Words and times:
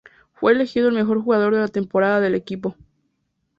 Fue 0.33 0.51
elegido 0.53 0.87
el 0.87 0.95
mejor 0.95 1.21
jugador 1.23 1.53
de 1.53 1.59
la 1.59 1.67
temporada 1.67 2.19
del 2.19 2.33
equipo. 2.33 2.75